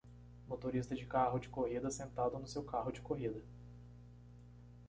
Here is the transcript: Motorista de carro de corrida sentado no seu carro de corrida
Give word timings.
Motorista 0.47 0.95
de 0.95 1.05
carro 1.05 1.37
de 1.37 1.47
corrida 1.47 1.91
sentado 1.91 2.39
no 2.39 2.47
seu 2.47 2.63
carro 2.63 2.91
de 2.91 2.99
corrida 3.01 3.43